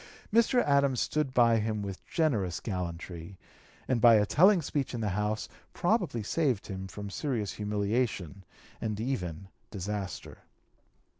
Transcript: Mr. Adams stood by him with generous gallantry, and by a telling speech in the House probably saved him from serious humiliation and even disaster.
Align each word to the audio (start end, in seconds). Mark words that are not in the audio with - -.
Mr. 0.33 0.63
Adams 0.65 0.99
stood 0.99 1.31
by 1.31 1.59
him 1.59 1.83
with 1.83 2.03
generous 2.07 2.59
gallantry, 2.59 3.37
and 3.87 4.01
by 4.01 4.15
a 4.15 4.25
telling 4.25 4.59
speech 4.59 4.95
in 4.95 4.99
the 5.01 5.09
House 5.09 5.47
probably 5.73 6.23
saved 6.23 6.65
him 6.65 6.87
from 6.87 7.11
serious 7.11 7.51
humiliation 7.53 8.43
and 8.81 8.99
even 8.99 9.47
disaster. 9.69 10.39